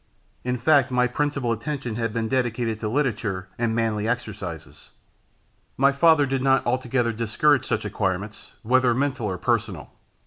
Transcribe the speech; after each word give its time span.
In 0.43 0.57
fact, 0.57 0.89
my 0.89 1.05
principal 1.05 1.51
attention 1.51 1.93
had 1.95 2.11
been 2.11 2.27
dedicated 2.27 2.79
to 2.79 2.89
literature 2.89 3.49
and 3.59 3.75
manly 3.75 4.07
exercises. 4.07 4.89
My 5.77 5.91
father 5.91 6.25
did 6.25 6.41
not 6.41 6.65
altogether 6.65 7.13
discourage 7.13 7.67
such 7.67 7.85
acquirements, 7.85 8.53
whether 8.63 8.95
mental 8.95 9.27
or 9.27 9.37
personal. 9.37 9.91